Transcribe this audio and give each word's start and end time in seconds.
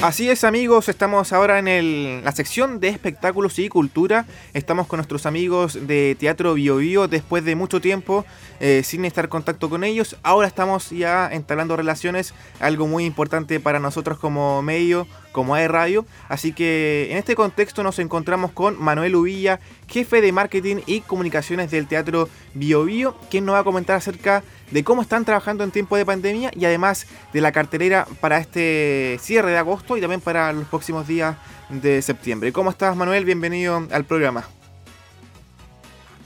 Así 0.00 0.30
es 0.30 0.44
amigos, 0.44 0.88
estamos 0.88 1.32
ahora 1.32 1.58
en 1.58 2.22
la 2.24 2.30
sección 2.30 2.78
de 2.78 2.86
espectáculos 2.86 3.58
y 3.58 3.68
cultura. 3.68 4.26
Estamos 4.54 4.86
con 4.86 4.98
nuestros 4.98 5.26
amigos 5.26 5.88
de 5.88 6.16
Teatro 6.16 6.54
Bio 6.54 6.76
Bio 6.76 7.08
después 7.08 7.44
de 7.44 7.56
mucho 7.56 7.80
tiempo 7.80 8.24
eh, 8.60 8.82
sin 8.84 9.04
estar 9.04 9.24
en 9.24 9.30
contacto 9.30 9.68
con 9.68 9.82
ellos. 9.82 10.16
Ahora 10.22 10.46
estamos 10.46 10.90
ya 10.90 11.30
instalando 11.34 11.76
relaciones, 11.76 12.32
algo 12.60 12.86
muy 12.86 13.06
importante 13.06 13.58
para 13.58 13.80
nosotros 13.80 14.18
como 14.18 14.62
medio, 14.62 15.08
como 15.38 15.54
hay 15.54 15.68
radio. 15.68 16.04
Así 16.28 16.52
que 16.52 17.06
en 17.12 17.16
este 17.16 17.36
contexto 17.36 17.84
nos 17.84 18.00
encontramos 18.00 18.50
con 18.50 18.76
Manuel 18.82 19.14
Uvilla, 19.14 19.60
jefe 19.86 20.20
de 20.20 20.32
marketing 20.32 20.78
y 20.84 20.98
comunicaciones 21.02 21.70
del 21.70 21.86
Teatro 21.86 22.28
Bio 22.54 22.84
Bio, 22.84 23.14
quien 23.30 23.44
nos 23.44 23.54
va 23.54 23.60
a 23.60 23.64
comentar 23.64 23.94
acerca 23.94 24.42
de 24.72 24.82
cómo 24.82 25.00
están 25.00 25.24
trabajando 25.24 25.62
en 25.62 25.70
tiempo 25.70 25.96
de 25.96 26.04
pandemia 26.04 26.50
y 26.56 26.64
además 26.64 27.06
de 27.32 27.40
la 27.40 27.52
cartelera 27.52 28.08
para 28.20 28.38
este 28.38 29.16
cierre 29.20 29.52
de 29.52 29.58
agosto 29.58 29.96
y 29.96 30.00
también 30.00 30.20
para 30.20 30.52
los 30.52 30.66
próximos 30.66 31.06
días 31.06 31.36
de 31.70 32.02
septiembre. 32.02 32.50
¿Cómo 32.50 32.70
estás 32.70 32.96
Manuel? 32.96 33.24
Bienvenido 33.24 33.86
al 33.92 34.04
programa. 34.06 34.44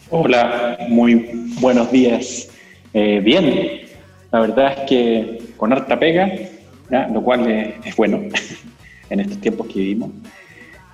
Hola, 0.09 0.79
muy 0.88 1.52
buenos 1.60 1.92
días. 1.92 2.48
Eh, 2.95 3.20
bien, 3.23 3.82
la 4.30 4.40
verdad 4.40 4.73
es 4.73 4.88
que 4.88 5.38
con 5.59 5.70
harta 5.70 5.98
pega, 5.98 6.30
lo 7.12 7.23
cual 7.23 7.46
es, 7.84 7.95
bueno 7.96 8.23
en 9.12 9.21
estos 9.21 9.41
tiempos 9.41 9.66
que 9.69 9.75
vivimos 9.75 10.11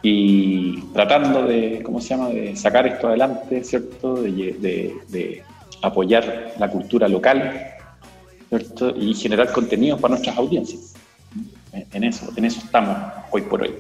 y 0.03 0.81
tratando 0.93 1.45
de, 1.45 1.83
¿cómo 1.85 2.01
se 2.01 2.11
llama?, 2.11 2.29
de 2.29 2.55
sacar 2.57 2.87
esto 2.87 3.09
adelante, 3.09 3.65
¿cierto?, 3.65 4.23
de 4.23 5.43
apoyar 5.83 6.55
la 6.59 6.71
cultura 6.71 7.09
local 7.09 7.75
y 8.97 9.15
generar 9.15 9.53
contenidos 9.53 10.01
para 10.01 10.13
nuestras 10.15 10.37
audiencias. 10.37 10.95
En 11.93 12.05
eso, 12.05 12.31
en 12.37 12.45
eso 12.45 12.61
estamos 12.65 12.97
hoy 13.31 13.43
por 13.43 13.63
hoy. 13.63 13.75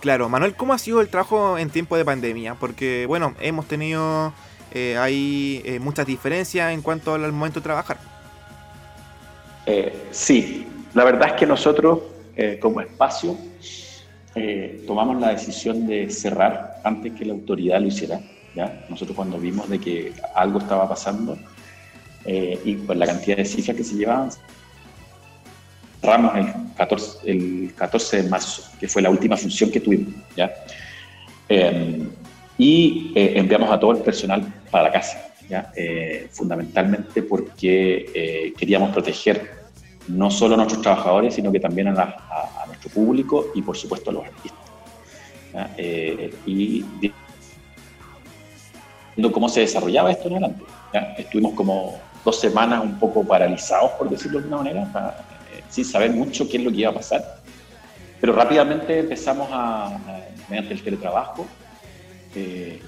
Claro, 0.00 0.28
Manuel, 0.28 0.54
¿cómo 0.54 0.72
ha 0.72 0.78
sido 0.78 1.00
el 1.00 1.08
trabajo 1.08 1.58
en 1.58 1.70
tiempo 1.70 1.96
de 1.96 2.04
pandemia? 2.04 2.54
Porque, 2.54 3.06
bueno, 3.06 3.34
hemos 3.40 3.66
tenido 3.66 4.32
eh, 4.72 4.96
ahí 4.98 5.62
eh, 5.64 5.80
muchas 5.80 6.06
diferencias 6.06 6.72
en 6.72 6.82
cuanto 6.82 7.14
al 7.14 7.32
momento 7.32 7.60
de 7.60 7.64
trabajar. 7.64 7.98
Eh, 9.66 10.08
sí, 10.12 10.66
la 10.94 11.04
verdad 11.04 11.28
es 11.28 11.34
que 11.34 11.46
nosotros, 11.46 12.00
como 12.60 12.80
espacio, 12.80 13.36
tomamos 14.86 15.20
la 15.20 15.30
decisión 15.30 15.86
de 15.86 16.08
cerrar 16.10 16.80
antes 16.84 17.12
que 17.12 17.24
la 17.24 17.32
autoridad 17.32 17.80
lo 17.80 17.88
hiciera. 17.88 18.20
Nosotros 18.88 19.14
cuando 19.14 19.38
vimos 19.38 19.68
de 19.68 19.78
que 19.78 20.12
algo 20.34 20.58
estaba 20.58 20.88
pasando 20.88 21.38
eh, 22.24 22.58
y 22.64 22.74
por 22.74 22.96
la 22.96 23.06
cantidad 23.06 23.36
de 23.36 23.44
cifras 23.44 23.76
que 23.76 23.84
se 23.84 23.94
llevaban, 23.94 24.30
cerramos 26.00 26.36
el 26.36 26.46
14, 26.76 27.30
el 27.30 27.74
14 27.76 28.22
de 28.22 28.28
marzo, 28.28 28.62
que 28.78 28.88
fue 28.88 29.02
la 29.02 29.10
última 29.10 29.36
función 29.36 29.70
que 29.70 29.80
tuvimos, 29.80 30.14
¿ya? 30.36 30.52
Em, 31.48 32.08
y 32.58 33.12
eh, 33.14 33.34
enviamos 33.36 33.70
a 33.70 33.78
todo 33.78 33.92
el 33.92 33.98
personal 33.98 34.42
para 34.70 34.84
la 34.84 34.92
casa, 34.92 35.32
¿ya? 35.48 35.72
Eh, 35.76 36.28
fundamentalmente 36.30 37.22
porque 37.22 38.52
queríamos 38.58 38.90
proteger 38.90 39.57
no 40.08 40.30
solo 40.30 40.54
a 40.54 40.56
nuestros 40.58 40.82
trabajadores, 40.82 41.34
sino 41.34 41.52
que 41.52 41.60
también 41.60 41.88
a, 41.88 42.02
a, 42.02 42.66
nuestro 42.66 42.90
público 42.90 43.46
y 43.54 43.62
por 43.62 43.76
supuesto 43.76 44.10
a 44.10 44.12
los 44.14 44.24
artistas. 44.24 44.58
y 46.46 46.84
cómo 49.32 49.48
se 49.48 49.60
desarrollaba 49.60 50.12
esto 50.12 50.28
en 50.28 50.34
adelante. 50.34 50.64
Estuvimos 51.18 51.54
como 51.54 51.98
dos 52.24 52.40
semanas 52.40 52.82
un 52.82 52.98
poco 52.98 53.24
paralizados, 53.24 53.92
por 53.92 54.08
decirlo 54.08 54.38
de 54.38 54.44
alguna 54.44 54.62
manera, 54.62 55.24
eh, 55.52 55.62
sin 55.68 55.84
saber 55.84 56.10
mucho 56.12 56.48
qué 56.48 56.58
es 56.58 56.64
lo 56.64 56.70
que 56.70 56.78
iba 56.78 56.90
a 56.90 56.94
pasar. 56.94 57.38
Pero 58.20 58.32
rápidamente 58.32 59.00
empezamos 59.00 59.48
a, 59.50 59.98
mediante 60.48 60.74
el 60.74 60.82
teletrabajo, 60.82 61.46
eh, 62.34 62.80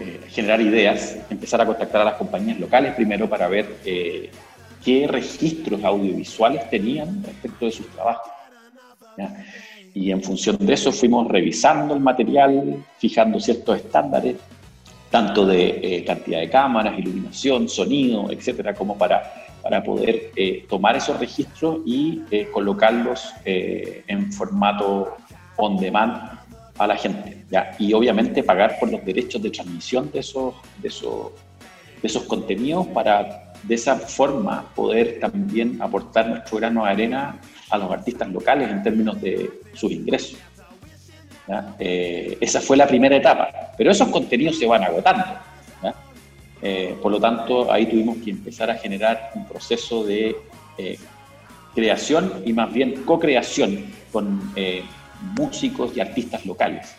eh, 0.00 0.20
generar 0.28 0.60
ideas, 0.60 1.16
empezar 1.30 1.60
a 1.60 1.66
contactar 1.66 2.02
a 2.02 2.04
las 2.04 2.14
compañías 2.14 2.58
locales 2.58 2.94
primero 2.94 3.28
para 3.28 3.48
ver 3.48 3.78
qué 4.86 5.08
registros 5.08 5.82
audiovisuales 5.82 6.70
tenían 6.70 7.20
respecto 7.24 7.66
de 7.66 7.72
sus 7.72 7.88
trabajos. 7.88 8.32
Y 9.92 10.12
en 10.12 10.22
función 10.22 10.56
de 10.60 10.74
eso 10.74 10.92
fuimos 10.92 11.26
revisando 11.26 11.92
el 11.92 12.00
material, 12.00 12.84
fijando 12.98 13.40
ciertos 13.40 13.78
estándares 13.78 14.36
tanto 15.10 15.44
de 15.44 15.78
eh, 15.82 16.04
cantidad 16.04 16.38
de 16.38 16.48
cámaras, 16.48 16.96
iluminación, 16.98 17.68
sonido, 17.68 18.30
etcétera, 18.30 18.74
como 18.74 18.96
para, 18.96 19.22
para 19.60 19.82
poder 19.82 20.30
eh, 20.36 20.64
tomar 20.68 20.96
esos 20.96 21.18
registros 21.18 21.78
y 21.84 22.22
eh, 22.30 22.48
colocarlos 22.52 23.32
en 23.44 24.32
formato 24.32 25.16
on 25.56 25.78
demand 25.78 26.38
a 26.78 26.86
la 26.86 26.96
gente. 26.96 27.44
¿ya? 27.50 27.74
Y 27.78 27.92
obviamente 27.92 28.42
pagar 28.44 28.78
por 28.78 28.92
los 28.92 29.04
derechos 29.04 29.42
de 29.42 29.50
transmisión 29.50 30.10
de 30.12 30.20
esos, 30.20 30.54
de 30.80 30.88
esos, 30.88 31.32
de 32.02 32.06
esos 32.06 32.24
contenidos 32.24 32.86
para 32.88 33.45
de 33.62 33.74
esa 33.74 33.96
forma 33.96 34.66
poder 34.74 35.18
también 35.20 35.80
aportar 35.80 36.28
nuestro 36.28 36.58
grano 36.58 36.84
de 36.84 36.90
arena 36.90 37.40
a 37.70 37.78
los 37.78 37.90
artistas 37.90 38.28
locales 38.30 38.70
en 38.70 38.82
términos 38.82 39.20
de 39.20 39.50
sus 39.74 39.92
ingresos. 39.92 40.38
Eh, 41.78 42.38
esa 42.40 42.60
fue 42.60 42.76
la 42.76 42.86
primera 42.86 43.16
etapa, 43.16 43.72
pero 43.76 43.90
esos 43.90 44.08
contenidos 44.08 44.58
se 44.58 44.66
van 44.66 44.82
agotando. 44.82 45.24
Eh, 46.62 46.96
por 47.02 47.12
lo 47.12 47.20
tanto, 47.20 47.70
ahí 47.70 47.86
tuvimos 47.86 48.16
que 48.24 48.30
empezar 48.30 48.70
a 48.70 48.76
generar 48.76 49.30
un 49.34 49.46
proceso 49.46 50.04
de 50.04 50.34
eh, 50.78 50.98
creación 51.74 52.42
y 52.46 52.52
más 52.52 52.72
bien 52.72 53.04
co-creación 53.04 53.84
con 54.10 54.40
músicos 55.38 55.94
y 55.94 56.00
artistas 56.00 56.46
locales, 56.46 56.96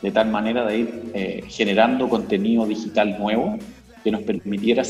de 0.00 0.10
tal 0.10 0.28
manera 0.30 0.64
de 0.64 0.78
ir 0.78 1.44
generando 1.48 2.08
contenido 2.08 2.66
digital 2.66 3.18
nuevo 3.18 3.58
que 4.02 4.10
nos 4.10 4.22
permitiera 4.22 4.82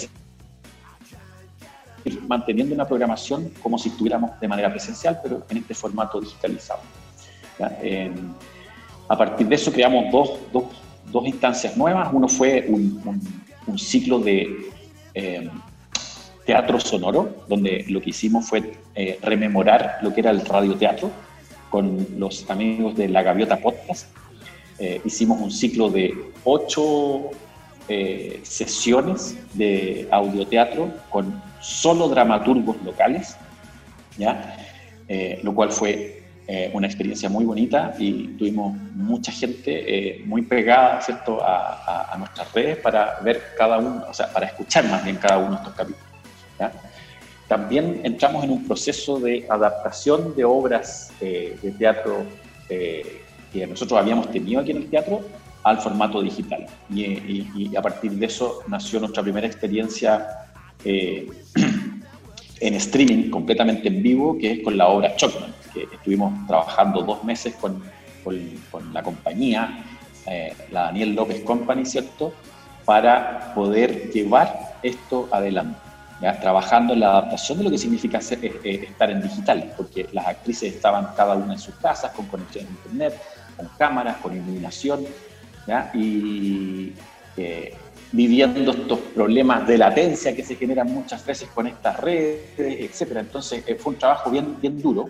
manteniendo 2.29 2.75
una 2.75 2.87
programación 2.87 3.51
como 3.63 3.79
si 3.79 3.89
estuviéramos 3.89 4.39
de 4.39 4.47
manera 4.47 4.71
presencial, 4.71 5.19
pero 5.23 5.43
en 5.49 5.57
este 5.57 5.75
formato 5.75 6.21
digitalizado 6.21 6.81
a 9.09 9.17
partir 9.17 9.49
de 9.49 9.55
eso 9.55 9.73
creamos 9.73 10.13
dos, 10.13 10.39
dos, 10.53 10.65
dos 11.11 11.27
instancias 11.27 11.77
nuevas. 11.77 12.09
Uno 12.13 12.29
fue 12.29 12.67
un, 12.69 13.79
ciclo 13.79 14.19
de 14.19 14.71
eh, 15.15 15.51
teatro 16.47 16.81
sonoro, 16.81 17.45
donde 17.49 17.85
lo 17.89 18.01
que 18.01 18.11
hicimos 18.11 18.49
fue 18.49 18.79
eh, 18.95 19.19
rememorar 19.23 19.99
lo 20.03 20.13
que 20.15 20.21
era 20.21 20.31
el 20.31 20.45
radioteatro 20.45 21.11
con 21.71 22.07
los 22.17 22.49
amigos 22.51 22.97
de 22.97 23.09
La 23.09 23.23
Gaviota 23.23 23.59
Podcast. 23.59 24.09
Eh, 24.79 25.01
hicimos 25.05 25.41
un 25.41 25.51
ciclo 25.51 25.91
de 25.91 26.15
ocho 26.45 27.31
sesiones 28.43 29.39
de 29.55 30.07
audioteatro 30.11 30.93
con 31.09 31.43
solo 31.61 32.09
dramaturgos 32.09 32.77
locales, 32.83 33.37
¿ya? 34.17 34.57
lo 35.43 35.55
cual 35.55 35.73
fue 35.73 36.19
eh, 36.51 36.71
una 36.73 36.87
experiencia 36.87 37.29
muy 37.29 37.45
bonita 37.45 37.95
y 37.99 38.29
tuvimos 38.39 38.75
mucha 38.95 39.31
gente 39.31 39.69
eh, 39.69 40.23
muy 40.25 40.41
pegada 40.41 40.99
¿cierto? 41.03 41.41
A, 41.43 42.17
nuestras 42.19 42.51
redes 42.55 42.79
para 42.79 43.21
ver 43.21 43.53
cada 43.59 43.77
uno, 43.77 44.03
o 44.09 44.15
sea, 44.15 44.33
para 44.33 44.47
escuchar 44.47 44.89
más 44.89 45.05
bien 45.05 45.17
cada 45.17 45.37
uno 45.37 45.51
de 45.51 45.57
estos 45.57 45.75
capítulos. 45.75 46.09
También 47.49 48.01
entramos 48.03 48.45
en 48.45 48.51
un 48.51 48.67
proceso 48.67 49.21
de 49.21 49.47
adaptación 49.51 50.35
de 50.35 50.45
obras 50.47 51.13
eh, 51.21 51.59
de 51.63 51.71
teatro 51.73 52.25
que 52.67 53.67
nosotros 53.67 54.01
habíamos 54.01 54.31
tenido 54.31 54.63
aquí 54.63 54.71
en 54.71 54.79
el 54.79 54.89
teatro 54.89 55.21
al 55.65 55.79
formato 55.81 56.23
digital. 56.23 56.67
Y, 56.89 57.77
a 57.77 57.83
partir 57.83 58.13
de 58.13 58.25
eso 58.25 58.63
nació 58.69 59.01
nuestra 59.01 59.23
primera 59.23 59.47
experiencia 59.47 60.48
en 62.61 62.75
streaming, 62.75 63.31
completamente 63.31 63.89
en 63.89 64.03
vivo, 64.03 64.37
que 64.39 64.53
es 64.53 64.63
con 64.63 64.77
la 64.77 64.89
obra 64.89 65.15
Chocman, 65.17 65.55
que 65.73 65.83
estuvimos 65.93 66.47
trabajando 66.47 67.03
dos 67.03 67.25
meses 67.25 67.55
con, 67.55 67.83
la 68.93 69.03
compañía, 69.03 69.85
eh, 70.27 70.55
la 70.71 70.83
Daniel 70.83 71.15
López 71.15 71.43
Company, 71.43 71.87
¿cierto?, 71.87 72.35
para 72.85 73.55
poder 73.55 74.11
llevar 74.11 74.77
esto 74.83 75.29
adelante. 75.31 75.79
¿ya? 76.21 76.39
Trabajando 76.39 76.93
en 76.95 77.01
la 77.01 77.11
adaptación 77.11 77.59
de 77.59 77.65
lo 77.65 77.71
que 77.71 77.79
significa 77.79 78.19
eh, 78.19 78.61
eh, 78.65 78.87
estar 78.89 79.11
en 79.11 79.23
digital, 79.23 79.73
porque 79.77 80.09
las 80.13 80.27
actrices 80.27 80.75
estaban 80.75 81.09
cada 81.17 81.35
una 81.35 81.55
en 81.55 81.59
sus 81.59 81.75
casas, 81.77 82.13
con 82.13 82.27
conexión 82.27 82.67
a 82.67 82.69
internet, 82.69 83.19
con 83.57 83.69
cámaras, 83.79 84.17
con 84.19 84.35
iluminación, 84.35 85.05
¿ya? 85.67 85.91
y 85.95 86.93
viviendo 88.13 88.71
estos 88.71 88.99
problemas 89.15 89.67
de 89.67 89.77
latencia 89.77 90.35
que 90.35 90.43
se 90.43 90.57
generan 90.57 90.93
muchas 90.93 91.25
veces 91.25 91.49
con 91.55 91.67
estas 91.67 92.01
redes, 92.01 92.41
etcétera. 92.57 93.21
Entonces 93.21 93.65
eh, 93.67 93.75
fue 93.75 93.93
un 93.93 93.99
trabajo 93.99 94.31
bien, 94.31 94.57
bien 94.61 94.81
duro, 94.81 95.07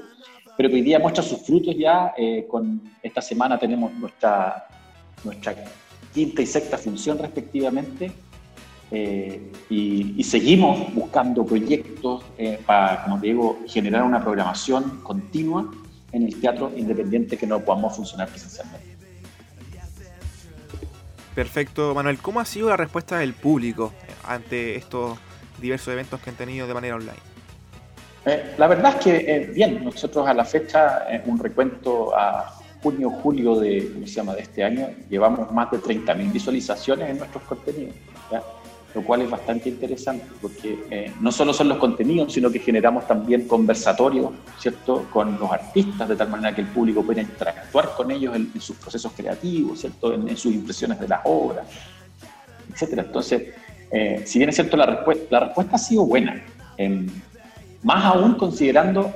pero 0.57 0.69
que 0.69 0.77
hoy 0.77 0.83
día 0.83 0.99
muestra 0.99 1.23
sus 1.23 1.41
frutos 1.43 1.75
ya. 1.77 2.13
Eh, 2.17 2.47
con 2.49 2.81
esta 3.03 3.23
semana 3.23 3.59
tenemos 3.59 3.93
nuestra, 3.95 4.67
nuestra 5.23 5.55
quinta 6.13 6.43
y 6.43 6.47
sexta 6.47 6.77
función 6.77 7.19
respectivamente. 7.19 8.11
Eh, 8.91 9.53
y, 9.69 10.25
seguimos 10.25 10.93
buscando 10.95 11.45
proyectos 11.45 12.25
para, 12.67 13.05
como 13.05 13.21
te 13.21 13.29
digo, 13.29 13.61
generar 13.67 14.03
una 14.03 14.21
programación 14.21 15.01
continua 15.03 15.71
en 16.13 16.25
el 16.25 16.41
teatro 16.41 16.73
independiente 16.77 17.37
que 17.37 17.47
no 17.47 17.61
podamos 17.61 17.95
funcionar 17.97 18.29
presencialmente. 18.29 18.88
Perfecto, 21.39 21.95
Manuel. 21.95 22.19
¿Cómo 22.19 22.41
ha 22.41 22.45
sido 22.45 22.69
la 22.69 22.77
respuesta 22.77 23.19
del 23.19 23.33
público 23.33 23.93
ante 24.27 24.75
estos 24.75 25.17
diversos 25.61 25.93
eventos 25.93 26.21
que 26.21 26.31
han 26.31 26.37
tenido 26.37 26.67
de 26.67 26.75
manera 26.75 26.97
online? 26.97 27.21
Eh, 28.27 28.57
la 28.59 28.67
verdad 28.67 28.97
es 28.97 29.05
que, 29.05 29.17
eh, 29.19 29.47
bien, 29.55 29.85
nosotros 29.85 30.27
a 30.27 30.35
la 30.35 30.45
fecha, 30.45 31.09
en 31.09 31.23
un 31.31 31.39
recuento 31.39 32.13
a 32.13 32.59
junio, 32.83 33.11
julio 33.11 33.55
de, 33.55 33.89
¿cómo 33.95 34.05
se 34.09 34.15
llama? 34.15 34.35
de 34.35 34.41
este 34.41 34.65
año, 34.65 34.89
llevamos 35.09 35.53
más 35.53 35.71
de 35.71 35.79
30.000 35.79 36.33
visualizaciones 36.33 37.09
en 37.09 37.19
nuestros 37.19 37.45
contenidos 37.45 37.95
lo 38.99 39.05
cual 39.05 39.23
es 39.23 39.31
bastante 39.31 39.69
interesante 39.69 40.27
porque 40.43 40.77
eh, 40.91 41.13
no 41.21 41.31
solo 41.31 41.53
son 41.53 41.69
los 41.69 41.79
contenidos, 41.79 42.33
sino 42.33 42.51
que 42.51 42.59
generamos 42.59 43.07
también 43.07 43.47
conversatorios, 43.47 44.33
¿cierto?, 44.59 45.07
con 45.13 45.39
los 45.39 45.53
artistas, 45.53 46.09
de 46.09 46.17
tal 46.17 46.29
manera 46.29 46.53
que 46.53 46.63
el 46.63 46.67
público 46.67 47.05
pueda 47.05 47.23
interactuar 47.23 47.95
con 47.97 48.11
ellos 48.11 48.35
en, 48.35 48.61
sus 48.61 48.77
procesos 48.77 49.13
creativos, 49.17 49.79
¿cierto?, 49.79 50.13
en, 50.13 50.37
sus 50.37 50.53
impresiones 50.53 50.99
de 50.99 51.07
las 51.07 51.21
obras, 51.23 51.65
etcétera. 52.73 53.03
Entonces, 53.03 53.55
eh, 53.93 54.25
si 54.27 54.41
bien 54.41 54.49
es 54.49 54.57
cierto, 54.57 54.77
la, 54.77 54.87
respuesta, 54.87 55.27
la 55.31 55.41
respuesta 55.47 55.77
ha 55.77 55.79
sido 55.79 56.05
buena, 56.05 56.45
em, 56.77 57.07
más 57.85 58.05
aún 58.05 58.35
considerando 58.35 59.13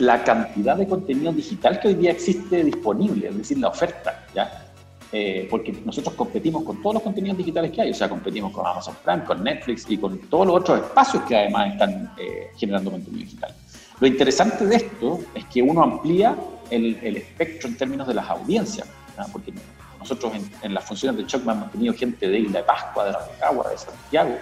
la 0.00 0.24
cantidad 0.24 0.76
de 0.76 0.88
contenido 0.88 1.32
digital 1.32 1.78
que 1.78 1.86
hoy 1.86 1.94
día 1.94 2.10
existe 2.10 2.64
disponible, 2.64 3.28
es 3.28 3.38
decir, 3.38 3.58
la 3.58 3.68
oferta, 3.68 4.26
¿ya? 4.34 4.67
Eh, 5.10 5.48
porque 5.50 5.72
nosotros 5.86 6.14
competimos 6.14 6.64
con 6.64 6.82
todos 6.82 6.94
los 6.94 7.02
contenidos 7.02 7.38
digitales 7.38 7.70
que 7.70 7.80
hay, 7.80 7.90
o 7.90 7.94
sea, 7.94 8.10
competimos 8.10 8.52
con 8.52 8.66
Amazon 8.66 8.94
Prime, 9.02 9.24
con 9.24 9.42
Netflix 9.42 9.86
y 9.88 9.96
con 9.96 10.18
todos 10.28 10.46
los 10.46 10.56
otros 10.56 10.80
espacios 10.80 11.22
que 11.22 11.34
además 11.34 11.72
están 11.72 12.12
eh, 12.18 12.50
generando 12.58 12.90
contenido 12.90 13.24
digital. 13.24 13.54
Lo 14.00 14.06
interesante 14.06 14.66
de 14.66 14.76
esto 14.76 15.20
es 15.34 15.46
que 15.46 15.62
uno 15.62 15.82
amplía 15.82 16.36
el, 16.70 16.98
el 17.02 17.16
espectro 17.16 17.70
en 17.70 17.76
términos 17.78 18.06
de 18.06 18.14
las 18.14 18.28
audiencias, 18.28 18.86
porque 19.32 19.54
nosotros 19.98 20.32
en, 20.62 20.74
las 20.74 20.84
funciones 20.84 21.18
de 21.18 21.26
Chocman 21.26 21.56
hemos 21.56 21.72
tenido 21.72 21.94
gente 21.94 22.28
de 22.28 22.40
Isla 22.40 22.58
de 22.58 22.64
Pascua, 22.64 23.06
de 23.06 23.12
Rancagua, 23.12 23.70
de 23.70 23.78
Santiago 23.78 24.36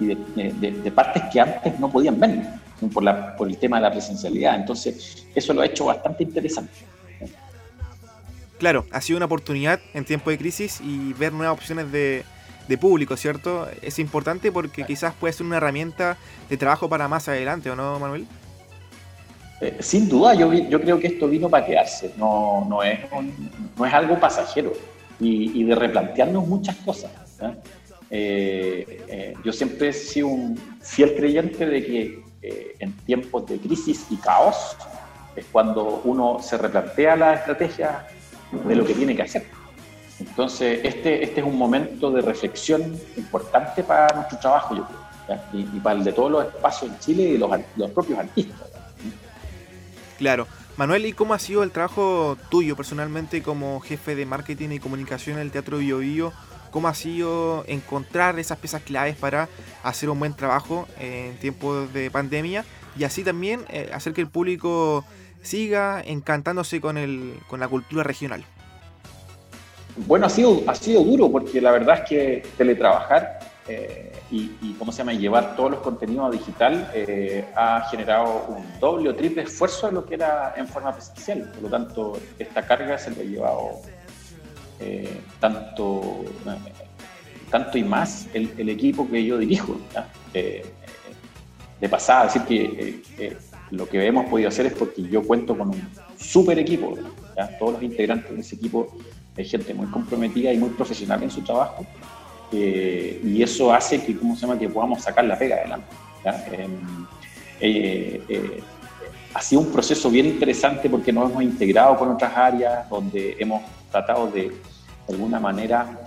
y 0.00 0.06
de, 0.06 0.72
de, 0.72 0.92
partes 0.92 1.22
que 1.32 1.40
antes 1.40 1.78
no 1.78 1.90
podían 1.90 2.18
ver 2.18 2.42
por, 2.92 3.04
la, 3.04 3.36
por 3.36 3.48
el 3.48 3.56
tema 3.56 3.76
de 3.76 3.84
la 3.84 3.90
presencialidad. 3.92 4.56
Entonces, 4.56 5.26
eso 5.34 5.54
lo 5.54 5.62
ha 5.62 5.66
hecho 5.66 5.86
bastante 5.86 6.24
interesante 6.24 6.97
claro, 8.58 8.84
ha 8.92 9.00
sido 9.00 9.16
una 9.16 9.26
oportunidad 9.26 9.80
en 9.94 10.04
tiempo 10.04 10.30
de 10.30 10.38
crisis 10.38 10.80
y 10.80 11.12
ver 11.14 11.32
nuevas 11.32 11.56
opciones 11.56 11.90
de, 11.90 12.24
público, 12.78 13.16
¿cierto? 13.16 13.66
Es 13.80 13.98
importante 13.98 14.52
porque 14.52 14.84
quizás 14.84 15.14
puede 15.14 15.32
ser 15.32 15.46
una 15.46 15.56
herramienta 15.56 16.18
de 16.50 16.56
trabajo 16.58 16.86
para 16.86 17.08
más 17.08 17.26
adelante, 17.26 17.70
¿o 17.70 17.76
no, 17.76 17.98
Manuel? 17.98 18.26
Eh, 19.62 19.78
sin 19.80 20.06
duda, 20.06 20.34
yo, 20.34 20.52
yo 20.52 20.78
creo 20.78 21.00
que 21.00 21.06
esto 21.06 21.28
vino 21.28 21.48
para 21.48 21.64
quedarse, 21.64 22.12
no, 22.18 22.66
no, 22.68 22.82
es, 22.82 23.00
no 23.76 23.86
es 23.86 23.94
algo 23.94 24.20
pasajero 24.20 24.74
y, 25.18 25.64
de 25.64 25.74
replantearnos 25.74 26.46
muchas 26.46 26.76
cosas. 26.76 27.10
Eh, 28.10 29.02
eh, 29.08 29.34
yo 29.42 29.52
siempre 29.52 29.88
he 29.88 29.92
sido 29.92 30.28
un 30.28 30.60
fiel 30.80 31.14
creyente 31.16 31.64
de 31.64 31.84
que 31.84 32.22
en 32.80 32.92
tiempos 32.98 33.46
de 33.46 33.58
crisis 33.58 34.06
y 34.10 34.16
caos 34.16 34.76
es 35.34 35.44
cuando 35.50 36.02
uno 36.04 36.38
se 36.40 36.56
replantea 36.56 37.16
la 37.16 37.34
estrategia 37.34 38.06
de 38.52 38.76
lo 38.76 38.84
que 38.84 38.94
tiene 38.94 39.14
que 39.14 39.22
hacer. 39.22 39.46
Entonces, 40.20 40.80
este, 40.82 41.22
este 41.22 41.40
es 41.40 41.46
un 41.46 41.56
momento 41.56 42.10
de 42.10 42.22
reflexión 42.22 42.98
importante 43.16 43.84
para 43.84 44.14
nuestro 44.14 44.38
trabajo, 44.38 44.76
yo 44.76 44.86
creo, 44.86 45.38
y, 45.52 45.80
para 45.80 45.98
el 45.98 46.04
de 46.04 46.12
todos 46.12 46.30
los 46.30 46.46
espacios 46.46 46.90
en 46.90 46.98
Chile 46.98 47.22
y 47.22 47.38
los, 47.38 47.50
los 47.76 47.90
propios 47.90 48.18
artistas. 48.18 48.56
Claro. 50.18 50.46
Manuel, 50.76 51.06
¿y 51.06 51.12
cómo 51.12 51.34
ha 51.34 51.38
sido 51.38 51.62
el 51.64 51.72
trabajo 51.72 52.36
tuyo 52.50 52.76
personalmente 52.76 53.42
como 53.42 53.80
jefe 53.80 54.14
de 54.14 54.26
marketing 54.26 54.70
y 54.70 54.78
comunicación 54.78 55.36
en 55.36 55.42
el 55.42 55.50
Teatro 55.50 55.78
Bio, 55.78 55.98
Bio 55.98 56.32
¿Cómo 56.70 56.88
ha 56.88 56.94
sido 56.94 57.64
encontrar 57.66 58.38
esas 58.38 58.58
piezas 58.58 58.82
claves 58.82 59.16
para 59.16 59.48
hacer 59.82 60.10
un 60.10 60.18
buen 60.18 60.34
trabajo 60.34 60.86
en 60.98 61.36
tiempos 61.38 61.92
de 61.92 62.10
pandemia 62.10 62.64
y 62.96 63.04
así 63.04 63.24
también 63.24 63.64
eh, 63.70 63.90
hacer 63.92 64.12
que 64.12 64.20
el 64.20 64.28
público 64.28 65.04
siga 65.42 66.02
encantándose 66.04 66.80
con, 66.80 66.96
el, 66.96 67.34
con 67.48 67.60
la 67.60 67.68
cultura 67.68 68.02
regional? 68.02 68.44
Bueno, 70.06 70.26
ha 70.26 70.30
sido, 70.30 70.62
ha 70.66 70.74
sido 70.74 71.02
duro 71.02 71.30
porque 71.30 71.60
la 71.60 71.72
verdad 71.72 72.02
es 72.02 72.08
que 72.08 72.42
teletrabajar 72.56 73.40
eh, 73.66 74.12
y, 74.30 74.74
¿cómo 74.78 74.92
se 74.92 74.98
llama? 74.98 75.12
llevar 75.12 75.54
todos 75.56 75.72
los 75.72 75.80
contenidos 75.80 76.28
a 76.28 76.30
digital 76.30 76.90
eh, 76.94 77.44
ha 77.54 77.86
generado 77.90 78.46
un 78.48 78.64
doble 78.80 79.10
o 79.10 79.14
triple 79.14 79.42
esfuerzo 79.42 79.88
de 79.88 79.92
lo 79.92 80.06
que 80.06 80.14
era 80.14 80.54
en 80.56 80.66
forma 80.66 80.92
presencial. 80.92 81.50
Por 81.52 81.64
lo 81.64 81.68
tanto, 81.68 82.18
esta 82.38 82.66
carga 82.66 82.96
se 82.96 83.10
lo 83.10 83.20
ha 83.20 83.24
llevado 83.24 83.70
eh, 84.80 85.20
tanto, 85.40 86.24
tanto 87.50 87.78
y 87.78 87.84
más 87.84 88.26
el, 88.32 88.68
equipo 88.68 89.08
que 89.08 89.24
yo 89.24 89.38
dirijo. 89.38 89.78
de 90.32 91.88
pasada, 91.88 92.24
decir 92.24 92.42
que 92.42 93.02
lo 93.70 93.88
que 93.88 94.06
hemos 94.06 94.26
podido 94.26 94.48
hacer 94.48 94.66
es 94.66 94.72
porque 94.72 95.02
yo 95.02 95.22
cuento 95.22 95.56
con 95.56 95.68
un 95.70 95.88
súper 96.18 96.58
equipo. 96.58 96.94
Todos 97.58 97.74
los 97.74 97.82
integrantes 97.82 98.34
de 98.34 98.40
ese 98.40 98.56
equipo 98.56 98.88
hay 99.36 99.44
gente 99.44 99.74
muy 99.74 99.86
comprometida 99.86 100.52
y 100.52 100.58
muy 100.58 100.70
profesional 100.70 101.22
en 101.22 101.30
su 101.30 101.42
trabajo. 101.42 101.86
Eh, 102.50 103.20
y 103.22 103.42
eso 103.42 103.72
hace 103.72 104.02
que, 104.02 104.16
¿cómo 104.16 104.34
se 104.34 104.42
llama?, 104.42 104.58
que 104.58 104.68
podamos 104.68 105.02
sacar 105.02 105.24
la 105.24 105.38
pega 105.38 105.56
adelante. 105.56 105.86
Em, 106.52 107.06
eh, 107.60 108.22
eh, 108.28 108.60
ha 109.34 109.42
sido 109.42 109.60
un 109.60 109.70
proceso 109.70 110.10
bien 110.10 110.26
interesante 110.26 110.88
porque 110.88 111.12
nos 111.12 111.30
hemos 111.30 111.42
integrado 111.42 111.96
con 111.96 112.10
otras 112.10 112.36
áreas, 112.36 112.88
donde 112.88 113.36
hemos 113.38 113.62
tratado 113.90 114.28
de, 114.28 114.48
de 114.48 115.14
alguna 115.14 115.38
manera, 115.38 116.00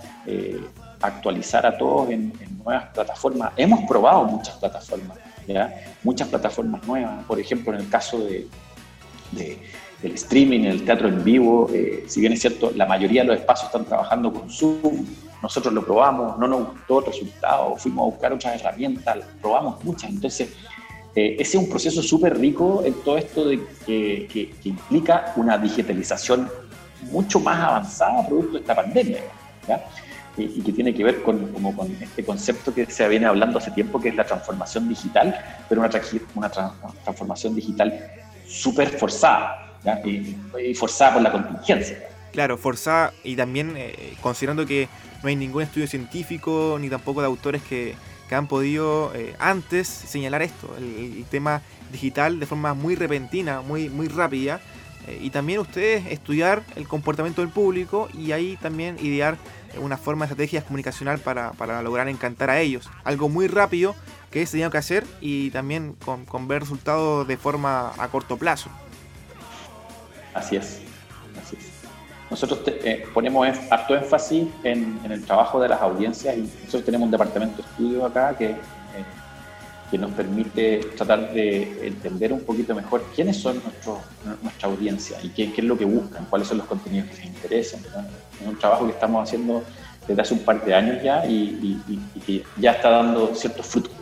actualizar 1.00 1.64
a 1.66 1.76
todos 1.76 2.10
en, 2.10 2.32
en 2.40 2.58
nuevas 2.58 2.86
plataformas. 2.92 3.52
Hemos 3.56 3.88
probado 3.88 4.24
muchas 4.24 4.56
plataformas 4.56 5.18
muchas 6.02 6.28
plataformas 6.28 6.86
nuevas, 6.86 7.24
por 7.24 7.38
ejemplo, 7.40 7.72
en 7.74 7.80
el 7.80 7.88
caso 7.88 8.18
de, 8.18 8.46
del 9.32 10.14
streaming, 10.14 10.60
el 10.60 10.84
teatro 10.84 11.08
en 11.08 11.22
vivo, 11.22 11.68
eh, 11.72 12.04
si 12.06 12.20
bien 12.20 12.32
es 12.32 12.40
cierto, 12.40 12.72
la 12.74 12.86
mayoría 12.86 13.22
de 13.22 13.28
los 13.28 13.38
espacios 13.38 13.66
están 13.66 13.84
trabajando 13.84 14.32
con 14.32 14.50
Zoom, 14.50 15.06
nosotros 15.42 15.72
lo 15.74 15.84
probamos, 15.84 16.38
no 16.38 16.46
nos 16.46 16.68
gustó 16.68 17.00
el 17.00 17.06
resultado, 17.06 17.76
fuimos 17.76 18.02
a 18.02 18.10
buscar 18.10 18.32
otras 18.32 18.60
herramientas, 18.60 19.18
probamos 19.40 19.82
muchas, 19.84 20.10
entonces 20.10 20.50
eh, 21.14 21.36
ese 21.38 21.56
es 21.58 21.62
un 21.62 21.68
proceso 21.68 22.02
súper 22.02 22.38
rico 22.38 22.82
en 22.84 22.94
todo 23.02 23.18
esto 23.18 23.46
de 23.46 23.62
que, 23.84 24.28
que, 24.32 24.68
implica 24.68 25.32
una 25.36 25.58
digitalización 25.58 26.48
mucho 27.10 27.38
más 27.40 27.58
avanzada 27.58 28.26
producto 28.26 28.52
de 28.54 28.58
esta 28.60 28.74
pandemia. 28.74 29.18
¿ya? 29.68 29.84
Y, 30.36 30.62
que 30.62 30.72
tiene 30.72 30.94
que 30.94 31.04
ver 31.04 31.22
con, 31.22 31.52
como 31.52 31.76
con 31.76 31.90
este 32.00 32.24
concepto 32.24 32.74
que 32.74 32.86
se 32.86 33.06
viene 33.08 33.26
hablando 33.26 33.58
hace 33.58 33.70
tiempo, 33.70 34.00
que 34.00 34.08
es 34.08 34.16
la 34.16 34.24
transformación 34.24 34.88
digital, 34.88 35.38
pero 35.68 35.80
una, 35.80 35.90
una 36.34 36.50
transformación 37.04 37.54
digital 37.54 38.10
súper 38.46 38.88
forzada 38.98 39.74
y, 40.04 40.74
forzada 40.74 41.14
por 41.14 41.22
la 41.22 41.32
contingencia. 41.32 41.98
Claro, 42.32 42.56
forzada 42.56 43.12
y 43.24 43.36
también 43.36 43.74
eh, 43.76 44.14
considerando 44.22 44.64
que 44.64 44.88
no 45.22 45.28
hay 45.28 45.36
ningún 45.36 45.62
estudio 45.62 45.86
científico 45.86 46.78
ni 46.80 46.88
tampoco 46.88 47.20
de 47.20 47.26
autores 47.26 47.62
que, 47.62 47.94
que 48.32 48.34
han 48.34 48.46
podido 48.46 49.12
eh, 49.14 49.34
antes 49.38 49.86
señalar 49.86 50.40
esto, 50.40 50.74
el, 50.78 51.24
tema 51.30 51.60
digital 51.92 52.40
de 52.40 52.46
forma 52.46 52.72
muy 52.72 52.94
repentina, 52.94 53.60
muy, 53.60 53.90
muy 53.90 54.08
rápida. 54.08 54.58
Eh, 55.06 55.18
y 55.20 55.30
también 55.30 55.60
ustedes 55.60 56.06
estudiar 56.06 56.62
el 56.76 56.86
comportamiento 56.86 57.40
del 57.40 57.50
público 57.50 58.08
y 58.14 58.32
ahí 58.32 58.56
también 58.56 58.96
idear 59.00 59.36
una 59.80 59.96
forma 59.96 60.26
de 60.26 60.32
estrategia 60.32 60.62
comunicacional 60.62 61.18
para, 61.18 61.52
para, 61.52 61.82
lograr 61.82 62.08
encantar 62.08 62.50
a 62.50 62.60
ellos. 62.60 62.88
Algo 63.04 63.28
muy 63.28 63.46
rápido 63.46 63.94
que 64.30 64.44
se 64.46 64.58
tiene 64.58 64.70
que 64.70 64.78
hacer 64.78 65.04
y 65.20 65.50
también 65.50 65.94
con, 66.04 66.24
con 66.24 66.48
ver 66.48 66.62
resultados 66.62 67.26
de 67.26 67.36
forma 67.36 67.92
a 67.98 68.08
corto 68.08 68.36
plazo. 68.36 68.70
Así 70.34 70.56
es, 70.56 70.80
así 71.42 71.56
es. 71.58 71.70
Nosotros 72.30 72.60
eh, 72.66 73.04
ponemos 73.12 73.46
harto 73.70 73.94
énfasis 73.94 74.48
en, 74.64 74.98
en, 75.04 75.12
el 75.12 75.24
trabajo 75.24 75.60
de 75.60 75.68
las 75.68 75.80
audiencias 75.82 76.36
y 76.36 76.40
nosotros 76.40 76.84
tenemos 76.84 77.06
un 77.06 77.10
departamento 77.10 77.56
de 77.58 77.68
estudio 77.68 78.06
acá 78.06 78.34
que, 78.36 78.50
eh, 78.50 78.56
que 79.92 79.98
nos 79.98 80.10
permite 80.12 80.78
tratar 80.96 81.34
de 81.34 81.86
entender 81.86 82.32
un 82.32 82.40
poquito 82.40 82.74
mejor 82.74 83.04
quiénes 83.14 83.36
son 83.36 83.62
nuestros, 83.62 83.98
nuestra 84.42 84.70
audiencia 84.70 85.18
y 85.22 85.28
qué, 85.28 85.52
es 85.54 85.64
lo 85.64 85.76
que 85.76 85.84
buscan, 85.84 86.24
cuáles 86.30 86.48
son 86.48 86.56
los 86.56 86.66
contenidos 86.66 87.10
que 87.10 87.16
les 87.16 87.26
interesan. 87.26 87.80
Es 88.40 88.48
un 88.48 88.58
trabajo 88.58 88.86
que 88.86 88.92
estamos 88.92 89.28
haciendo 89.28 89.62
desde 90.08 90.22
hace 90.22 90.32
un 90.32 90.40
par 90.40 90.64
de 90.64 90.74
años 90.74 91.02
ya 91.02 91.26
y, 91.26 91.78
que 92.24 92.42
ya 92.56 92.72
está 92.72 92.88
dando 92.88 93.34
ciertos 93.34 93.66
frutos. 93.66 93.92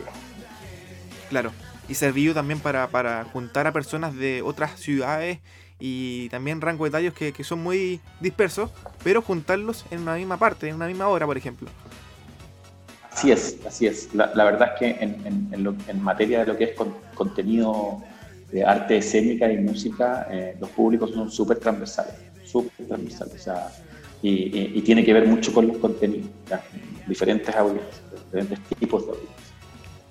Claro, 1.27 1.51
y 1.89 1.95
servido 1.95 2.33
también 2.33 2.61
para, 2.61 3.25
juntar 3.33 3.67
a 3.67 3.73
personas 3.73 4.15
de 4.15 4.41
otras 4.43 4.79
ciudades 4.79 5.39
y 5.77 6.29
también 6.29 6.61
rango 6.61 6.85
de 6.85 6.91
tallos 6.91 7.13
que, 7.13 7.43
son 7.43 7.61
muy 7.61 7.99
dispersos, 8.21 8.71
pero 9.03 9.21
juntarlos 9.21 9.85
en 9.91 10.03
una 10.03 10.15
misma 10.15 10.37
parte, 10.37 10.69
en 10.69 10.75
una 10.75 10.87
misma 10.87 11.09
hora, 11.09 11.25
por 11.25 11.35
ejemplo. 11.35 11.67
Así 13.11 13.31
es, 13.31 13.57
así 13.67 13.87
es. 13.87 14.13
La, 14.13 14.43
verdad 14.45 14.71
es 14.73 14.79
que 14.79 15.03
en, 15.03 15.49
en, 15.51 15.77
en, 15.87 16.01
materia 16.01 16.39
de 16.39 16.45
lo 16.45 16.57
que 16.57 16.63
es 16.65 16.71
contenido 17.13 18.01
de 18.51 18.63
arte 18.65 18.97
escénica 18.97 19.51
y 19.51 19.57
música, 19.57 20.27
eh, 20.29 20.55
los 20.59 20.69
públicos 20.69 21.11
son 21.11 21.29
súper 21.29 21.59
transversales, 21.59 22.15
súper 22.43 22.87
transversales, 22.87 23.35
o 23.35 23.39
sea, 23.39 23.69
y, 24.21 24.81
tiene 24.81 25.03
que 25.03 25.13
ver 25.13 25.27
mucho 25.27 25.53
con 25.53 25.67
los 25.67 25.77
contenidos, 25.77 26.29
diferentes 27.07 27.55
audiencias, 27.55 28.01
diferentes 28.25 28.59
tipos 28.79 29.05
de 29.05 29.11
audiencias. 29.11 29.51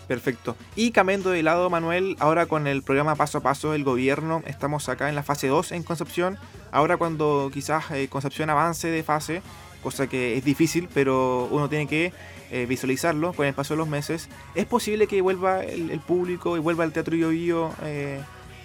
Perfecto. 0.09 0.57
Y 0.75 0.91
cambiando 0.91 1.31
de 1.31 1.43
lado, 1.43 1.71
Manuel, 1.71 2.17
ahora 2.19 2.47
con 2.47 2.67
el 2.67 2.83
programa 2.83 3.15
Paso 3.15 3.39
a 3.39 3.41
Paso 3.43 3.73
del 3.73 3.85
gobierno, 3.85 4.43
estamos 4.47 4.89
acá 4.89 5.09
en 5.09 5.15
la 5.15 5.23
fase 5.23 5.47
2 5.47 5.71
en 5.71 5.85
Concepción. 5.85 6.37
Ahora 6.73 6.97
cuando 6.97 7.49
quizás 7.53 7.93
eh, 7.93 8.09
Concepción 8.09 8.51
avance 8.51 8.89
de 8.89 9.05
fase, 9.05 9.43
cosa 9.83 10.07
que 10.07 10.37
es 10.37 10.45
difícil, 10.45 10.89
pero 10.93 11.49
uno 11.51 11.69
tiene 11.69 11.87
que 11.87 12.13
eh, 12.51 12.67
visualizarlo 12.67 13.33
con 13.33 13.47
el 13.47 13.55
paso 13.55 13.75
de 13.75 13.79
los 13.79 13.89
meses, 13.89 14.29
¿es 14.55 14.67
posible 14.67 15.07
que 15.07 15.21
vuelva 15.21 15.63
el, 15.65 16.01
público 16.01 16.57
y 16.57 16.61
vuelva 16.61 16.85
el 16.85 16.93
Teatro 16.93 17.17
Bio, 17.17 17.73
eh, 17.83 18.21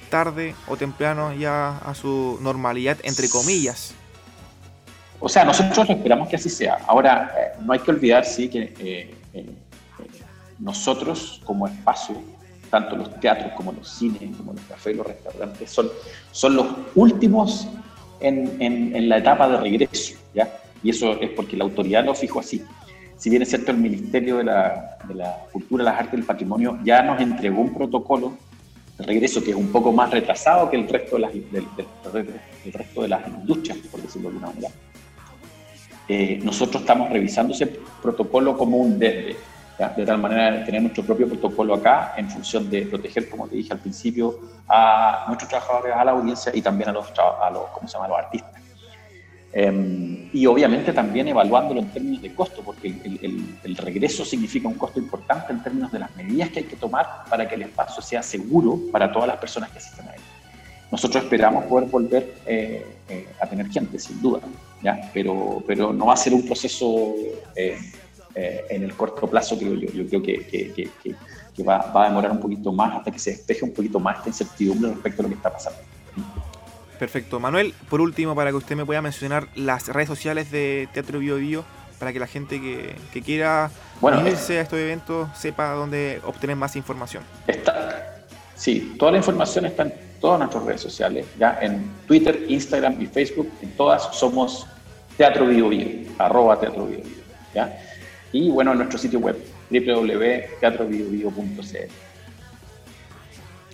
tarde 0.10 0.56
o 0.68 0.78
temprano 0.78 1.34
ya 1.34 1.78
a 1.78 1.94
su 1.94 2.40
normalidad, 2.42 2.98
entre 3.04 3.30
comillas? 3.30 3.94
O 5.20 5.30
sea, 5.30 5.46
nosotros 5.46 5.90
esperamos 5.90 6.28
que 6.28 6.36
así 6.36 6.50
sea. 6.50 6.78
Ahora, 6.88 7.32
no 7.62 7.74
hay 7.74 7.80
que 7.80 7.92
olvidar, 7.92 8.26
sí, 8.26 8.50
que 8.50 9.16
nosotros 10.60 11.42
como 11.44 11.68
espacio, 11.68 12.22
tanto 12.70 12.96
los 12.96 13.20
teatros 13.20 13.52
como 13.54 13.72
los 13.72 13.90
cines, 13.90 14.36
como 14.38 14.54
los 14.54 14.62
cafés, 14.64 14.96
los 14.96 15.06
restaurantes, 15.06 15.70
son, 15.70 15.90
son 16.32 16.56
los 16.56 16.68
últimos 16.96 17.68
en, 18.20 18.62
en, 18.62 19.10
la 19.10 19.18
etapa 19.18 19.48
de 19.50 19.58
regreso. 19.58 20.16
Y 20.86 20.92
eso 20.92 21.20
es 21.20 21.32
porque 21.32 21.58
la 21.58 21.64
autoridad 21.64 22.06
lo 22.06 22.14
fijó 22.14 22.42
así. 22.42 22.64
Si 23.18 23.32
bien 23.32 23.42
es 23.42 23.50
cierto, 23.50 23.72
el 23.72 23.78
Ministerio 23.78 24.38
de 24.38 24.44
la, 24.44 25.00
de 25.08 25.16
la 25.16 25.36
Cultura, 25.52 25.84
las 25.84 26.00
Artes 26.00 26.14
y 26.14 26.18
el 26.18 26.28
Patrimonio 26.28 26.78
ya 26.84 27.02
nos 27.02 27.20
entregó 27.20 27.60
un 27.60 27.74
protocolo 27.74 28.34
de 28.96 29.04
regreso 29.04 29.44
que 29.44 29.50
es 29.50 29.58
un 29.58 29.72
poco 29.72 29.92
más 29.92 30.12
retrasado 30.12 30.70
que 30.70 30.76
el 30.78 30.88
resto 30.88 31.16
de 31.16 31.22
las, 31.24 31.34
del, 31.34 32.72
resto 32.72 33.02
de 33.02 33.08
las 33.08 33.28
industrias, 33.28 33.80
por 33.90 34.00
decirlo 34.00 34.30
de 34.30 34.36
alguna 34.36 34.54
manera. 34.54 34.74
Eh, 36.08 36.40
nosotros 36.44 36.84
estamos 36.84 37.10
revisando 37.10 37.56
ese 37.56 37.66
protocolo 37.66 38.56
como 38.56 38.78
un 38.78 39.00
desde 39.00 39.38
de 39.98 40.06
tal 40.06 40.20
manera 40.20 40.64
tener 40.64 40.84
nuestro 40.84 41.04
propio 41.04 41.28
protocolo 41.28 41.74
acá 41.74 42.14
en 42.16 42.30
función 42.30 42.70
de 42.70 42.84
proteger, 42.84 43.28
como 43.28 43.48
te 43.48 43.56
dije 43.56 43.74
al 43.74 43.80
principio, 43.80 44.40
a 44.70 45.26
nuestros 45.28 45.50
trabajadores, 45.50 45.96
a 45.96 46.06
la 46.06 46.12
audiencia 46.12 46.52
y 46.56 46.62
también 46.62 46.90
a 46.90 46.94
los, 46.94 47.12
a 47.18 47.50
los, 47.50 47.70
¿cómo 47.72 47.88
se 47.88 47.98
llama? 47.98 48.08
los 48.08 48.18
artistas. 48.20 48.55
Em, 49.58 50.30
y 50.34 50.46
obviamente 50.48 50.92
también 50.92 51.30
evaluándolo 51.30 51.80
en 51.80 51.88
términos 51.88 52.22
de 52.22 52.36
costo, 52.36 52.62
porque 52.62 52.90
el, 53.64 53.78
regreso 53.78 54.26
significa 54.26 54.68
un 54.68 54.74
costo 54.74 55.00
importante 55.00 55.54
en 55.54 55.64
términos 55.64 55.94
de 55.94 56.00
las 56.00 56.14
medidas 56.18 56.50
que 56.50 56.60
hay 56.60 56.66
que 56.66 56.76
tomar 56.76 57.24
para 57.30 57.48
que 57.48 57.56
el 57.56 57.62
espacio 57.62 58.04
sea 58.04 58.22
seguro 58.22 58.78
para 58.92 59.10
todas 59.14 59.30
las 59.30 59.38
personas 59.38 59.72
que 59.72 59.78
asisten 59.78 60.10
a 60.10 60.14
él. 60.14 60.22
Nosotros 60.92 61.24
esperamos 61.24 61.64
poder 61.66 61.90
volver 61.90 62.36
eh, 62.46 62.86
eh, 63.08 63.28
a 63.40 63.48
tener 63.48 63.70
gente, 63.70 63.98
sin 63.98 64.22
duda, 64.22 64.42
¿ya? 64.84 65.10
Pero, 65.14 65.64
pero 65.66 65.94
no 65.94 66.08
va 66.08 66.16
a 66.16 66.18
ser 66.18 66.34
un 66.34 66.46
proceso 66.46 67.16
eh, 67.56 67.78
eh, 68.36 68.66
en 68.70 68.84
el 68.84 68.94
corto 68.94 69.28
plazo, 69.28 69.58
creo 69.58 69.76
yo. 69.76 69.90
Yo 69.90 70.06
creo 70.10 70.22
que, 70.22 71.64
va, 71.66 71.92
a 71.94 72.10
demorar 72.10 72.32
un 72.32 72.42
poquito 72.42 72.74
más 72.74 72.98
hasta 72.98 73.10
que 73.10 73.20
se 73.20 73.32
despeje 73.32 73.64
un 73.64 73.72
poquito 73.72 74.02
más 74.02 74.18
esta 74.18 74.30
incertidumbre 74.30 74.92
respecto 74.92 75.22
a 75.22 75.24
lo 75.24 75.30
que 75.30 75.36
está 75.36 75.54
pasando. 75.54 75.80
Perfecto. 77.00 77.40
Manuel, 77.40 77.74
por 77.90 78.02
último, 78.02 78.36
para 78.36 78.52
que 78.52 78.58
usted 78.58 78.76
me 78.76 78.86
pueda 78.86 79.02
mencionar 79.02 79.48
las 79.56 79.88
redes 79.88 80.08
sociales 80.08 80.52
de 80.52 80.88
Teatro 80.94 81.18
Bio 81.20 81.38
Bio, 81.38 81.66
para 82.00 82.14
que 82.14 82.20
la 82.20 82.28
gente 82.28 82.62
que, 82.62 82.96
quiera 83.22 83.72
unirse 84.02 84.60
a 84.60 84.62
estos 84.62 84.78
eventos 84.80 85.28
sepa 85.36 85.72
dónde 85.72 86.22
obtener 86.24 86.56
más 86.56 86.76
información. 86.76 87.24
Está, 87.48 88.20
sí, 88.56 88.96
toda 89.00 89.14
la 89.14 89.18
información 89.18 89.66
está 89.66 89.82
en 89.84 89.94
todas 90.20 90.38
nuestras 90.40 90.64
redes 90.64 90.82
sociales, 90.82 91.26
ya 91.38 91.58
en 91.62 91.90
Twitter, 92.08 92.46
Instagram 92.48 93.02
y 93.02 93.08
Facebook, 93.08 93.52
en 93.62 93.72
todas 93.76 94.16
somos 94.16 94.68
Teatro 95.18 95.48
Bio 95.48 95.70
Bio, 95.70 95.88
arroba 96.18 96.60
Teatro 96.60 96.86
Bio 96.86 96.98
Bio, 96.98 97.24
¿ya? 97.54 97.78
y 98.32 98.50
bueno, 98.50 98.72
en 98.74 98.80
nuestro 98.80 99.00
sitio 99.00 99.20
web 99.20 99.38
www.teatrobiobio.cl. 99.70 101.92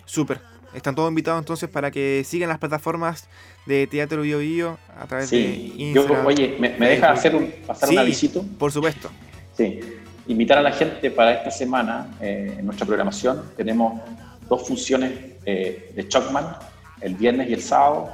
Súper. 0.06 0.51
Están 0.74 0.96
todos 0.96 1.10
invitados 1.10 1.40
entonces 1.40 1.70
para 1.70 1.92
que 1.92 2.24
sigan 2.26 2.50
las 2.50 2.60
plataformas 2.60 3.28
de 3.66 3.88
Teatro 3.88 4.22
Bio 4.22 4.40
Bio 4.40 4.78
a 4.98 5.06
través 5.06 5.30
de 5.30 5.74
Instagram. 5.78 6.26
oye, 6.26 6.58
¿me, 6.60 6.70
deja 6.70 7.12
hacer 7.12 7.36
un, 7.36 7.52
pasar 7.68 7.90
un 7.90 8.00
avisito? 8.00 8.44
Por 8.58 8.72
supuesto. 8.72 9.10
Sí. 9.56 9.82
Invitar 10.28 10.60
a 10.60 10.62
la 10.62 10.72
gente 10.72 11.12
para 11.12 11.34
esta 11.34 11.52
semana 11.52 12.08
eh, 12.22 12.56
en 12.60 12.66
nuestra 12.66 12.86
programación. 12.86 13.44
Tenemos 13.58 14.02
dos 14.48 14.66
funciones 14.68 15.12
eh, 15.46 15.92
de 15.96 16.08
Chocman, 16.08 16.56
el 17.02 17.16
viernes 17.16 17.50
y 17.50 17.54
el 17.54 17.62
sábado, 17.62 18.10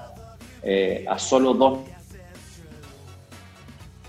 eh, 0.64 1.06
a 1.08 1.20
solo 1.20 1.54
dos 1.54 1.80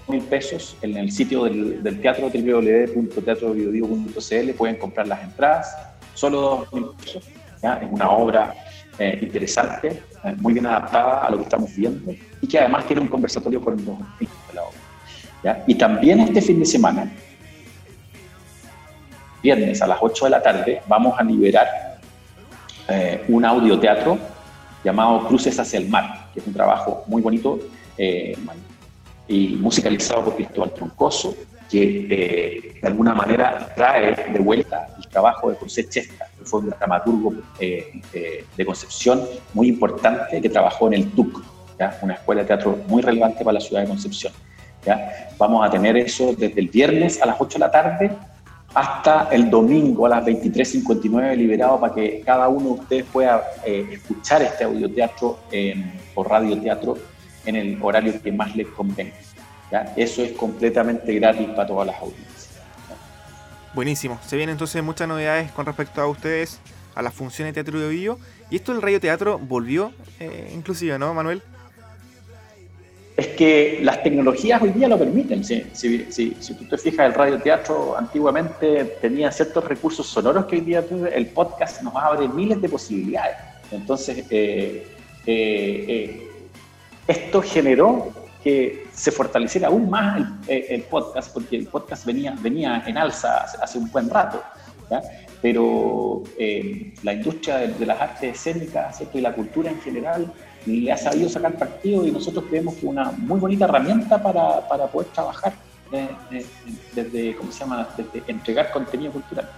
mil 0.08 0.22
pesos 0.22 0.76
en 0.80 0.96
el 0.96 1.12
sitio 1.12 1.44
del, 1.44 1.82
del 1.82 2.00
teatro 2.00 2.30
www.teatrobiodigo.cl 2.32 4.50
pueden 4.56 4.76
comprar 4.76 5.06
las 5.06 5.22
entradas, 5.22 5.76
solo 6.14 6.40
dos 6.40 6.72
mil 6.72 6.86
pesos. 6.98 7.24
Es 7.62 7.88
una 7.90 8.10
obra 8.10 8.54
eh, 8.98 9.18
interesante, 9.22 10.02
eh, 10.24 10.34
muy 10.38 10.52
bien 10.52 10.66
adaptada 10.66 11.24
a 11.24 11.30
lo 11.30 11.38
que 11.38 11.44
estamos 11.44 11.74
viendo 11.74 12.12
y 12.40 12.46
que 12.46 12.58
además 12.58 12.86
tiene 12.86 13.02
un 13.02 13.08
conversatorio 13.08 13.60
con 13.60 13.76
los 13.76 13.98
de 13.98 14.54
la 14.54 14.62
obra. 14.62 15.64
Y 15.66 15.74
también 15.74 16.20
este 16.20 16.42
fin 16.42 16.58
de 16.58 16.66
semana, 16.66 17.10
viernes 19.42 19.80
a 19.82 19.86
las 19.86 19.98
8 20.00 20.24
de 20.24 20.30
la 20.30 20.42
tarde, 20.42 20.82
vamos 20.86 21.18
a 21.18 21.22
liberar 21.22 21.66
eh, 22.88 23.24
un 23.28 23.44
audioteatro 23.44 24.18
llamado 24.84 25.26
Cruces 25.28 25.58
hacia 25.58 25.78
el 25.78 25.88
Mar, 25.88 26.30
que 26.32 26.40
es 26.40 26.46
un 26.46 26.52
trabajo 26.52 27.04
muy 27.06 27.22
bonito, 27.22 27.58
y 29.28 29.56
musicalizado 29.56 30.24
por 30.24 30.36
Cristóbal 30.36 30.72
Troncoso, 30.72 31.34
que 31.70 32.06
eh, 32.10 32.78
de 32.80 32.88
alguna 32.88 33.14
manera 33.14 33.72
trae 33.76 34.32
de 34.32 34.38
vuelta 34.38 34.88
el 34.96 35.06
trabajo 35.08 35.50
de 35.50 35.56
José 35.56 35.88
Chesta, 35.88 36.26
que 36.26 36.27
fue 36.48 36.60
un 36.60 36.70
dramaturgo 36.70 37.34
eh, 37.60 38.00
eh, 38.12 38.44
de 38.56 38.66
Concepción 38.66 39.22
muy 39.54 39.68
importante 39.68 40.40
que 40.40 40.48
trabajó 40.48 40.88
en 40.88 40.94
el 40.94 41.10
TUC, 41.12 41.42
¿ya? 41.78 41.98
una 42.02 42.14
escuela 42.14 42.42
de 42.42 42.48
teatro 42.48 42.78
muy 42.88 43.02
relevante 43.02 43.44
para 43.44 43.54
la 43.54 43.60
ciudad 43.60 43.82
de 43.82 43.88
Concepción. 43.88 44.32
¿ya? 44.84 45.30
Vamos 45.38 45.66
a 45.66 45.70
tener 45.70 45.96
eso 45.96 46.34
desde 46.36 46.60
el 46.60 46.68
viernes 46.68 47.20
a 47.22 47.26
las 47.26 47.36
8 47.38 47.54
de 47.54 47.58
la 47.58 47.70
tarde 47.70 48.10
hasta 48.74 49.28
el 49.32 49.48
domingo 49.48 50.06
a 50.06 50.10
las 50.10 50.24
23.59 50.24 51.36
liberado 51.36 51.80
para 51.80 51.94
que 51.94 52.20
cada 52.24 52.48
uno 52.48 52.74
de 52.74 52.80
ustedes 52.80 53.04
pueda 53.04 53.42
escuchar 53.64 54.42
este 54.42 54.64
audioteatro 54.64 55.38
por 56.14 56.28
radioteatro 56.28 56.96
en 57.46 57.56
el 57.56 57.78
horario 57.82 58.20
que 58.20 58.30
más 58.30 58.54
les 58.54 58.66
convenga. 58.68 59.14
¿ya? 59.72 59.92
Eso 59.96 60.22
es 60.22 60.32
completamente 60.32 61.14
gratis 61.14 61.48
para 61.48 61.66
todas 61.66 61.86
las 61.86 61.96
audiencias. 61.96 62.37
Buenísimo. 63.78 64.18
Se 64.26 64.34
vienen 64.34 64.54
entonces 64.54 64.82
muchas 64.82 65.06
novedades 65.06 65.52
con 65.52 65.64
respecto 65.64 66.00
a 66.00 66.08
ustedes, 66.08 66.58
a 66.96 67.00
las 67.00 67.14
funciones 67.14 67.54
de 67.54 67.62
Teatro 67.62 67.78
de 67.78 67.88
Vivo. 67.88 68.18
Y 68.50 68.56
esto 68.56 68.72
del 68.72 68.82
Radio 68.82 68.98
Teatro 68.98 69.38
volvió, 69.38 69.92
eh, 70.18 70.50
inclusive, 70.52 70.98
¿no, 70.98 71.14
Manuel? 71.14 71.42
Es 73.16 73.28
que 73.28 73.78
las 73.80 74.02
tecnologías 74.02 74.60
hoy 74.60 74.70
día 74.70 74.88
lo 74.88 74.98
permiten. 74.98 75.44
Si, 75.44 75.64
si, 75.74 76.54
tú 76.58 76.64
te 76.68 76.76
fijas, 76.76 77.06
el 77.06 77.14
radioteatro 77.14 77.96
antiguamente 77.96 78.96
tenía 79.00 79.30
ciertos 79.30 79.64
recursos 79.64 80.08
sonoros 80.08 80.46
que 80.46 80.56
hoy 80.56 80.62
día 80.62 80.84
el 81.14 81.26
podcast 81.28 81.80
nos 81.82 81.94
abre 81.94 82.26
miles 82.26 82.60
de 82.60 82.68
posibilidades. 82.68 83.36
Entonces, 83.70 84.26
eh, 84.28 84.88
eh, 85.24 85.84
eh 85.86 86.24
esto 87.06 87.42
generó 87.42 88.12
se 88.92 89.10
fortaleciera 89.10 89.68
aún 89.68 89.90
más 89.90 90.22
el, 90.46 90.82
podcast, 90.82 91.32
porque 91.32 91.56
el 91.56 91.66
podcast 91.66 92.04
venía, 92.06 92.34
venía 92.40 92.82
en 92.86 92.96
alza 92.96 93.46
hace, 93.62 93.78
un 93.78 93.90
buen 93.90 94.08
rato, 94.08 94.42
pero 95.40 96.22
eh, 96.38 96.94
la 97.02 97.12
industria 97.12 97.58
de, 97.58 97.86
las 97.86 98.00
artes 98.00 98.34
escénicas 98.34 99.00
y 99.12 99.20
la 99.20 99.32
cultura 99.32 99.70
en 99.70 99.80
general 99.80 100.32
le 100.66 100.92
ha 100.92 100.96
sabido 100.96 101.28
sacar 101.28 101.56
partido 101.56 102.06
y 102.06 102.10
nosotros 102.10 102.44
creemos 102.48 102.74
que 102.74 102.86
una 102.86 103.12
muy 103.12 103.38
bonita 103.38 103.64
herramienta 103.64 104.22
para, 104.22 104.66
para 104.68 104.86
poder 104.86 105.08
trabajar 105.08 105.54
eh, 105.92 106.08
eh, 106.32 106.46
desde, 106.94 107.36
¿cómo 107.36 107.52
se 107.52 107.60
llama?, 107.60 107.88
desde 107.96 108.22
entregar 108.30 108.70
contenido 108.70 109.12
cultural. 109.12 109.48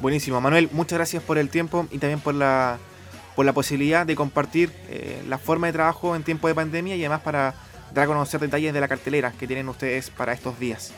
Buenísimo, 0.00 0.40
Manuel, 0.40 0.68
muchas 0.72 0.98
gracias 0.98 1.22
por 1.22 1.38
el 1.38 1.48
tiempo 1.48 1.86
y 1.90 1.98
también 1.98 2.20
por 2.20 2.34
la 2.34 2.78
por 3.36 3.44
la 3.44 3.52
posibilidad 3.52 4.06
de 4.06 4.16
compartir 4.16 4.72
eh, 4.88 5.22
la 5.28 5.38
forma 5.38 5.68
de 5.68 5.74
trabajo 5.74 6.16
en 6.16 6.24
tiempo 6.24 6.48
de 6.48 6.54
pandemia 6.54 6.96
y 6.96 7.00
además 7.00 7.20
para 7.20 7.54
dar 7.94 8.04
a 8.04 8.06
conocer 8.06 8.40
detalles 8.40 8.72
de 8.72 8.80
la 8.80 8.88
cartelera 8.88 9.32
que 9.32 9.46
tienen 9.46 9.68
ustedes 9.68 10.10
para 10.10 10.32
estos 10.32 10.58
días. 10.58 10.92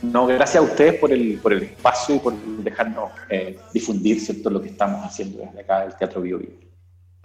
No, 0.00 0.26
gracias 0.26 0.56
a 0.56 0.62
ustedes 0.62 0.94
por 0.94 1.12
el, 1.12 1.38
por 1.42 1.52
el 1.52 1.64
espacio 1.64 2.14
y 2.14 2.18
por 2.20 2.34
dejarnos 2.34 3.10
eh, 3.28 3.58
difundir 3.72 4.20
¿cierto? 4.20 4.48
lo 4.48 4.62
que 4.62 4.68
estamos 4.68 5.04
haciendo 5.04 5.38
desde 5.38 5.60
acá 5.60 5.80
del 5.80 5.94
Teatro 5.96 6.20
Bio, 6.20 6.40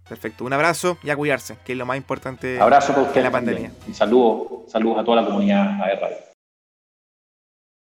Perfecto, 0.07 0.43
un 0.43 0.53
abrazo 0.53 0.97
y 1.03 1.11
a 1.11 1.15
cuidarse, 1.15 1.57
que 1.63 1.73
es 1.73 1.77
lo 1.77 1.85
más 1.85 1.95
importante 1.95 2.59
abrazo 2.59 2.95
para 2.95 3.13
en 3.13 3.23
la 3.23 3.31
pandemia. 3.31 3.71
Y 3.87 3.93
saludos, 3.93 4.71
saludos 4.71 4.97
a 4.99 5.03
toda 5.03 5.21
la 5.21 5.27
comunidad 5.27 5.85
de 5.85 5.95
Radio. 5.95 6.28